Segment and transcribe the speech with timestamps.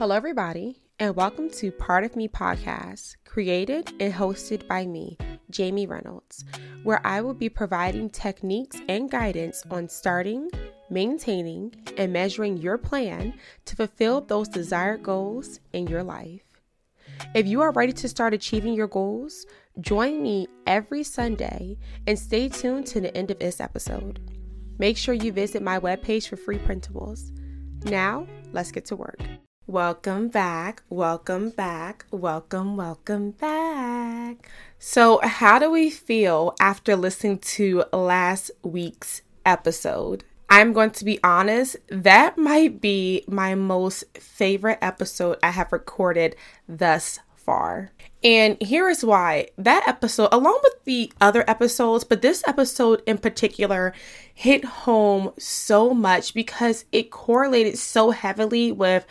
[0.00, 5.18] Hello, everybody, and welcome to Part of Me podcast, created and hosted by me,
[5.50, 6.42] Jamie Reynolds,
[6.84, 10.48] where I will be providing techniques and guidance on starting,
[10.88, 13.34] maintaining, and measuring your plan
[13.66, 16.44] to fulfill those desired goals in your life.
[17.34, 19.44] If you are ready to start achieving your goals,
[19.82, 24.18] join me every Sunday and stay tuned to the end of this episode.
[24.78, 27.32] Make sure you visit my webpage for free printables.
[27.84, 29.20] Now, let's get to work.
[29.70, 34.50] Welcome back, welcome back, welcome, welcome back.
[34.80, 40.24] So, how do we feel after listening to last week's episode?
[40.48, 46.34] I'm going to be honest, that might be my most favorite episode I have recorded
[46.68, 47.92] thus far.
[48.24, 53.18] And here is why that episode, along with the other episodes, but this episode in
[53.18, 53.94] particular
[54.34, 59.06] hit home so much because it correlated so heavily with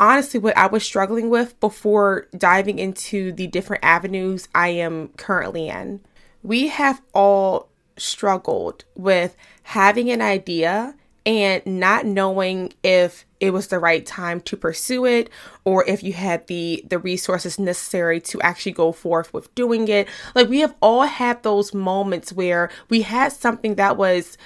[0.00, 5.68] honestly what I was struggling with before diving into the different avenues I am currently
[5.68, 6.00] in.
[6.42, 10.94] We have all struggled with having an idea
[11.26, 15.28] and not knowing if it was the right time to pursue it
[15.64, 20.08] or if you had the the resources necessary to actually go forth with doing it
[20.34, 24.38] like we have all had those moments where we had something that was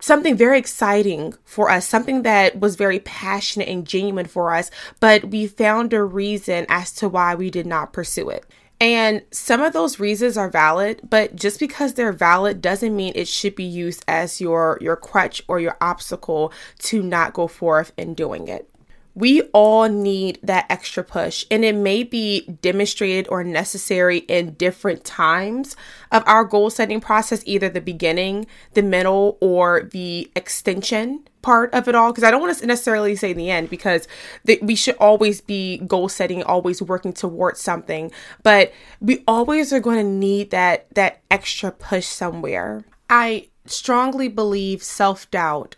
[0.00, 5.26] something very exciting for us, something that was very passionate and genuine for us, but
[5.26, 8.44] we found a reason as to why we did not pursue it.
[8.78, 13.26] And some of those reasons are valid, but just because they're valid doesn't mean it
[13.26, 18.12] should be used as your your crutch or your obstacle to not go forth in
[18.12, 18.68] doing it
[19.16, 25.04] we all need that extra push, and it may be demonstrated or necessary in different
[25.04, 25.74] times
[26.12, 31.88] of our goal setting process, either the beginning, the middle, or the extension part of
[31.88, 32.12] it all.
[32.12, 34.06] Because I don't want to necessarily say the end, because
[34.44, 38.12] the, we should always be goal setting, always working towards something,
[38.42, 42.84] but we always are going to need that that extra push somewhere.
[43.08, 45.76] I strongly believe self doubt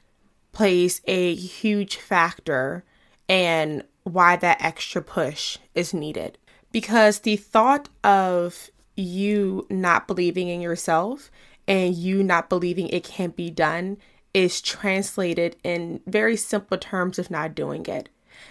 [0.51, 2.83] plays a huge factor
[3.29, 6.39] and why that extra push is needed.
[6.73, 11.31] Because the thought of you not believing in yourself
[11.67, 13.99] and you not believing it can be done
[14.35, 18.09] is translated in very simple terms of not doing it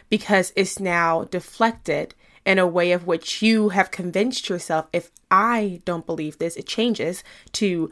[0.09, 2.13] because it's now deflected
[2.45, 6.65] in a way of which you have convinced yourself if I don't believe this, it
[6.65, 7.23] changes
[7.53, 7.91] to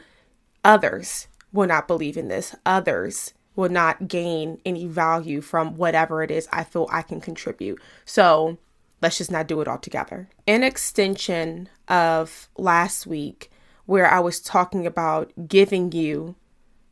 [0.63, 6.31] others will not believe in this, others will not gain any value from whatever it
[6.31, 7.79] is I feel I can contribute.
[8.05, 8.57] So
[9.01, 10.29] let's just not do it all together.
[10.47, 13.51] An extension of last week,
[13.85, 16.35] where I was talking about giving you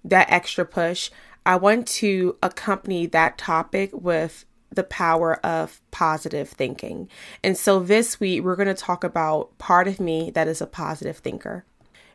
[0.03, 1.09] that extra push,
[1.46, 7.09] I want to accompany that topic with the power of positive thinking.
[7.44, 10.68] And so this week, we're going to talk about part of me that is a
[10.68, 11.66] positive thinker.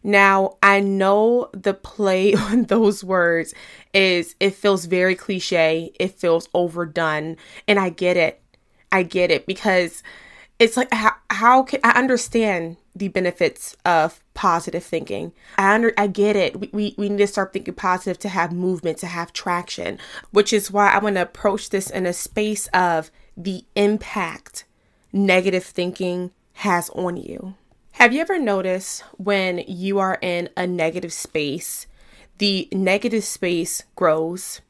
[0.02, 3.54] Now, I know the play on those words
[3.92, 7.36] is it feels very cliche, it feels overdone,
[7.66, 8.42] and I get it.
[8.90, 10.02] I get it because
[10.58, 15.32] it's like how, how can I understand the benefits of positive thinking?
[15.56, 16.58] I under I get it.
[16.58, 19.98] We, we we need to start thinking positive to have movement, to have traction,
[20.30, 24.64] which is why I want to approach this in a space of the impact
[25.12, 27.54] negative thinking has on you.
[27.98, 31.88] Have you ever noticed when you are in a negative space,
[32.38, 34.60] the negative space grows?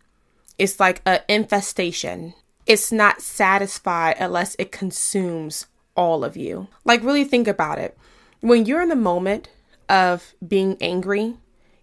[0.57, 2.33] It's like an infestation.
[2.65, 6.69] It's not satisfied unless it consumes all of you.
[6.87, 7.99] Like, really think about it.
[8.41, 9.51] When you're in the moment
[9.91, 11.37] of being angry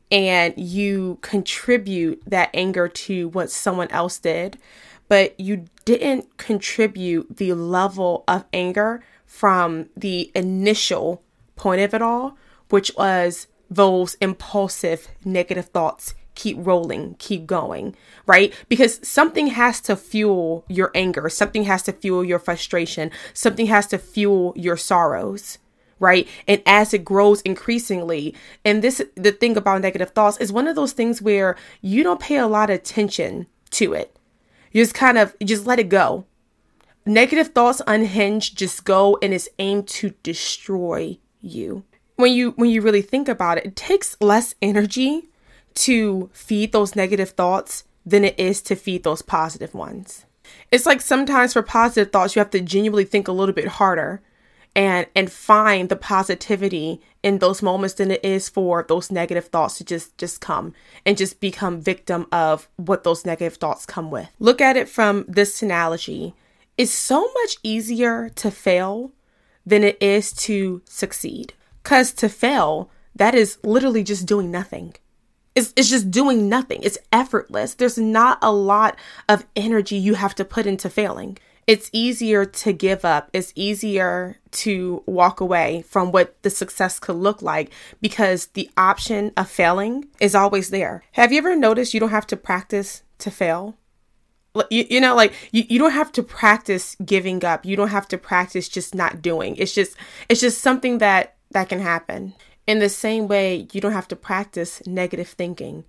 [0.10, 4.58] and you contribute that anger to what someone else did,
[5.08, 11.22] but you didn't contribute the level of anger from the initial
[11.56, 12.38] point of it all,
[12.70, 17.96] which was those impulsive negative thoughts keep rolling, keep going,
[18.28, 18.54] right?
[18.70, 23.88] Because something has to fuel your anger, something has to fuel your frustration, something has
[23.88, 25.58] to fuel your sorrows,
[26.00, 26.28] right?
[26.48, 30.76] And as it grows increasingly, and this the thing about negative thoughts is one of
[30.76, 34.18] those things where you don't pay a lot of attention to it.
[34.72, 36.26] You just kind of just let it go.
[37.06, 41.84] Negative thoughts unhinged just go and it's aimed to destroy you.
[42.16, 45.30] When you when you really think about it, it takes less energy
[45.76, 50.26] to feed those negative thoughts than it is to feed those positive ones.
[50.72, 54.22] It's like sometimes for positive thoughts you have to genuinely think a little bit harder
[54.76, 59.78] and and find the positivity in those moments than it is for those negative thoughts
[59.78, 60.74] to just just come
[61.06, 64.30] and just become victim of what those negative thoughts come with.
[64.40, 66.36] Look at it from this analogy.
[66.78, 69.12] it's so much easier to fail
[69.66, 71.54] than it is to succeed.
[71.84, 74.96] Because to fail, that is literally just doing nothing.
[75.56, 76.82] It's, it's just doing nothing.
[76.84, 77.76] It's effortless.
[77.76, 78.98] There's not a lot
[79.30, 81.38] of energy you have to put into failing.
[81.68, 83.30] It's easier to give up.
[83.34, 87.72] It's easier to walk away from what the success could look like
[88.02, 91.04] because the option of failing is always there.
[91.14, 93.78] Have you ever noticed you don't have to practice to fail?
[94.70, 97.66] You, you know like you, you don't have to practice giving up.
[97.66, 99.56] You don't have to practice just not doing.
[99.58, 99.98] It's just
[100.30, 102.34] it's just something that that can happen.
[102.68, 105.86] In the same way you don't have to practice negative thinking.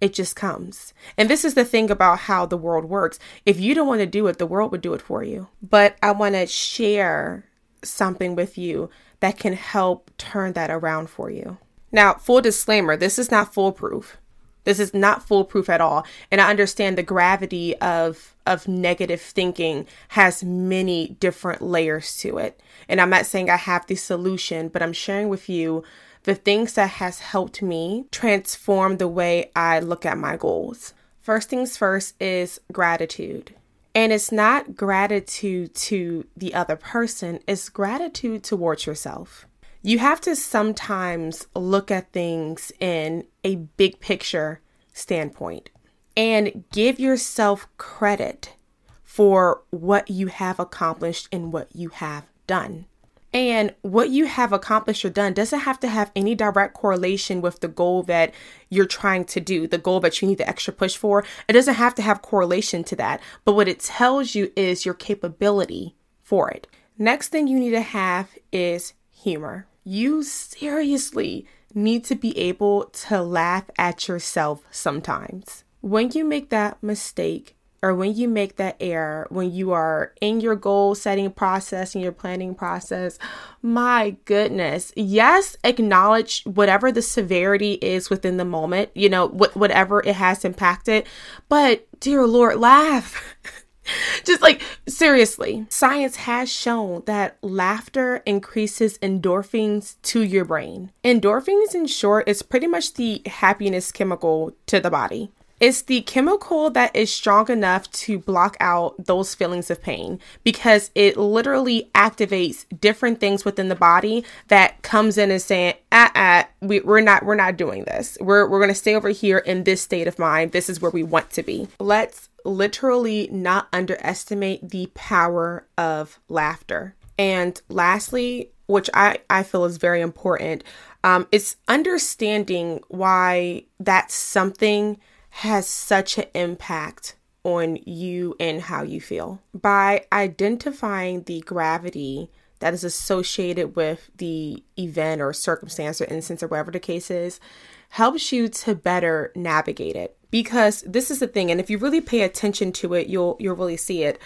[0.00, 0.92] It just comes.
[1.16, 3.20] And this is the thing about how the world works.
[3.46, 5.48] If you don't want to do it the world would do it for you.
[5.62, 7.44] But i want to share
[7.82, 11.58] something with you that can help turn that around for you.
[11.90, 14.18] Now full disclaimer this is not foolproof
[14.64, 16.06] this is not foolproof at all.
[16.30, 22.60] And I understand the gravity of of negative thinking has many different layers to it.
[22.88, 25.84] And I'm not saying I have the solution, but I'm sharing with you
[26.24, 30.92] the things that has helped me transform the way I look at my goals.
[31.20, 33.54] First things first is gratitude.
[33.94, 39.46] And it's not gratitude to the other person, it's gratitude towards yourself
[39.82, 44.60] you have to sometimes look at things in a big picture
[44.92, 45.70] standpoint
[46.16, 48.54] and give yourself credit
[49.02, 52.86] for what you have accomplished and what you have done.
[53.34, 57.60] And what you have accomplished or done doesn't have to have any direct correlation with
[57.60, 58.32] the goal that
[58.68, 61.24] you're trying to do, the goal that you need the extra push for.
[61.48, 63.22] It doesn't have to have correlation to that.
[63.44, 66.66] But what it tells you is your capability for it.
[66.98, 73.22] Next thing you need to have is humor you seriously need to be able to
[73.22, 75.64] laugh at yourself sometimes.
[75.80, 80.40] When you make that mistake, or when you make that error, when you are in
[80.40, 83.18] your goal setting process and your planning process,
[83.60, 90.00] my goodness, yes, acknowledge whatever the severity is within the moment, you know, wh- whatever
[90.00, 91.04] it has impacted,
[91.48, 93.20] but dear Lord, laugh.
[94.24, 100.92] Just like seriously, science has shown that laughter increases endorphins to your brain.
[101.04, 105.32] Endorphins, in short, is pretty much the happiness chemical to the body.
[105.62, 110.90] It's the chemical that is strong enough to block out those feelings of pain because
[110.96, 116.48] it literally activates different things within the body that comes in and saying, ah, ah
[116.60, 118.18] we, we're not, we're not doing this.
[118.20, 120.50] We're, we're going to stay over here in this state of mind.
[120.50, 121.68] This is where we want to be.
[121.78, 126.96] Let's literally not underestimate the power of laughter.
[127.16, 130.64] And lastly, which I, I feel is very important,
[131.04, 134.98] um, it's understanding why that's something
[135.36, 139.40] has such an impact on you and how you feel.
[139.54, 146.48] By identifying the gravity that is associated with the event or circumstance or instance or
[146.48, 147.40] whatever the case is,
[147.88, 152.00] helps you to better navigate it because this is the thing and if you really
[152.00, 154.18] pay attention to it you'll you'll really see it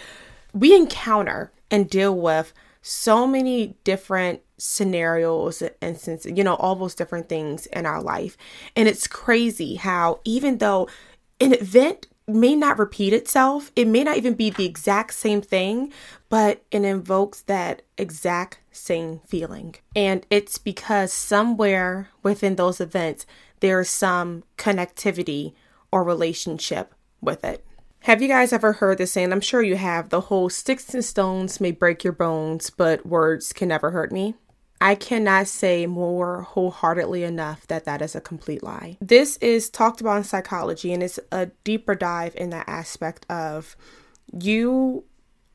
[0.53, 2.53] we encounter and deal with
[2.87, 8.37] so many different scenarios and since you know all those different things in our life
[8.75, 10.89] and it's crazy how even though
[11.41, 15.93] an event may not repeat itself it may not even be the exact same thing
[16.29, 23.27] but it invokes that exact same feeling and it's because somewhere within those events
[23.61, 25.55] there's some connectivity
[25.91, 27.66] or relationship with it.
[28.07, 29.33] Have you guys ever heard the saying?
[29.33, 33.53] I'm sure you have the whole sticks and stones may break your bones, but words
[33.53, 34.37] can never hurt me.
[34.81, 38.97] I cannot say more wholeheartedly enough that that is a complete lie.
[39.01, 43.75] This is talked about in psychology and it's a deeper dive in that aspect of
[44.33, 45.03] you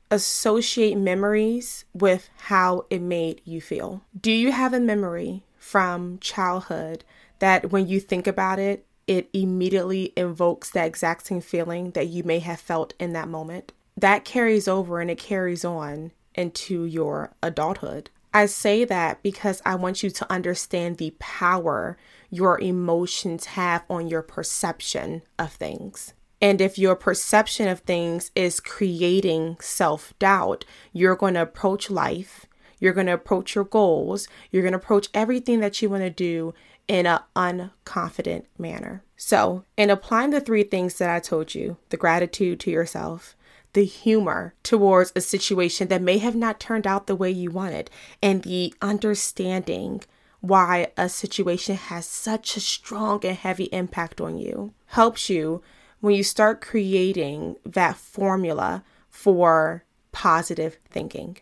[0.09, 4.03] associate memories with how it made you feel.
[4.19, 7.05] Do you have a memory from childhood
[7.39, 12.23] that when you think about it, it immediately invokes that exact same feeling that you
[12.23, 13.73] may have felt in that moment.
[13.97, 18.09] That carries over and it carries on into your adulthood.
[18.33, 21.97] I say that because I want you to understand the power
[22.29, 26.13] your emotions have on your perception of things.
[26.41, 30.63] And if your perception of things is creating self doubt,
[30.93, 32.45] you're going to approach life,
[32.79, 36.09] you're going to approach your goals, you're going to approach everything that you want to
[36.09, 36.53] do
[36.87, 39.03] in an unconfident manner.
[39.15, 43.35] So, in applying the three things that I told you the gratitude to yourself,
[43.73, 47.89] the humor towards a situation that may have not turned out the way you wanted,
[48.21, 50.01] and the understanding
[50.41, 55.61] why a situation has such a strong and heavy impact on you helps you
[55.99, 61.37] when you start creating that formula for positive thinking.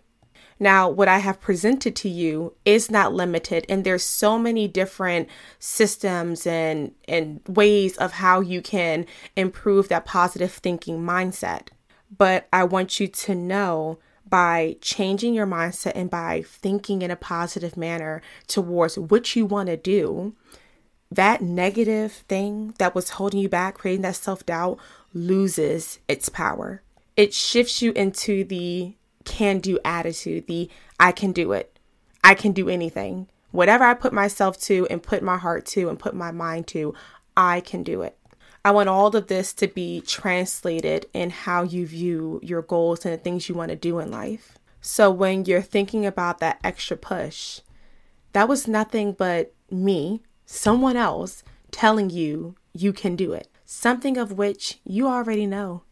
[0.59, 5.29] Now, what I have presented to you is not limited, and there's so many different
[5.57, 9.05] systems and, and ways of how you can
[9.37, 11.69] improve that positive thinking mindset.
[12.15, 17.15] But I want you to know by changing your mindset and by thinking in a
[17.15, 20.35] positive manner towards what you want to do,
[21.11, 24.77] that negative thing that was holding you back, creating that self doubt,
[25.13, 26.83] loses its power.
[27.15, 28.95] It shifts you into the
[29.29, 30.69] can do attitude, the
[30.99, 31.77] I can do it.
[32.23, 33.29] I can do anything.
[33.51, 36.93] Whatever I put myself to and put my heart to and put my mind to,
[37.37, 38.17] I can do it.
[38.65, 43.13] I want all of this to be translated in how you view your goals and
[43.13, 44.57] the things you want to do in life.
[44.81, 47.61] So when you're thinking about that extra push,
[48.33, 53.47] that was nothing but me, someone else, telling you you can do it.
[53.65, 55.83] Something of which you already know,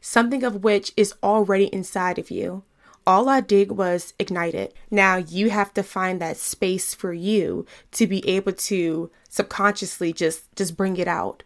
[0.00, 2.62] something of which is already inside of you.
[3.06, 4.74] All I did was ignite it.
[4.90, 10.54] Now you have to find that space for you to be able to subconsciously just
[10.56, 11.42] just bring it out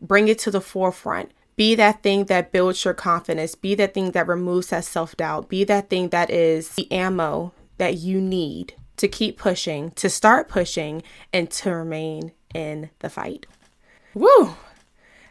[0.00, 1.32] bring it to the forefront.
[1.56, 3.54] Be that thing that builds your confidence.
[3.54, 5.48] Be that thing that removes that self doubt.
[5.48, 10.48] Be that thing that is the ammo that you need to keep pushing, to start
[10.48, 13.46] pushing, and to remain in the fight.
[14.14, 14.54] Woo!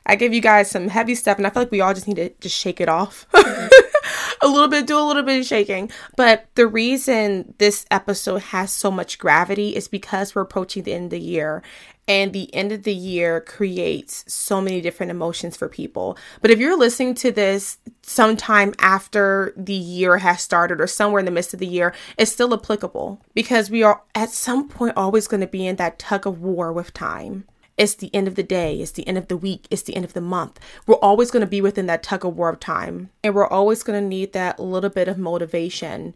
[0.05, 2.17] I give you guys some heavy stuff, and I feel like we all just need
[2.17, 3.27] to just shake it off.
[4.42, 5.92] a little bit, do a little bit of shaking.
[6.15, 11.06] But the reason this episode has so much gravity is because we're approaching the end
[11.06, 11.63] of the year.
[12.08, 16.18] And the end of the year creates so many different emotions for people.
[16.39, 21.25] But if you're listening to this sometime after the year has started or somewhere in
[21.25, 25.27] the midst of the year, it's still applicable because we are at some point always
[25.27, 27.46] going to be in that tug of war with time.
[27.77, 30.05] It's the end of the day, it's the end of the week, it's the end
[30.05, 30.60] of the month.
[30.88, 33.10] We're always going to be within that tug of war of time.
[33.24, 36.15] And we're always going to need that little bit of motivation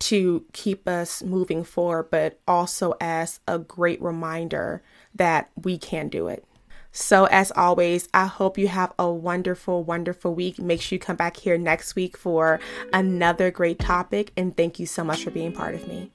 [0.00, 4.82] to keep us moving forward, but also as a great reminder
[5.14, 6.44] that we can do it.
[6.92, 10.58] So, as always, I hope you have a wonderful, wonderful week.
[10.58, 12.58] Make sure you come back here next week for
[12.92, 14.32] another great topic.
[14.36, 16.10] And thank you so much for being part of me.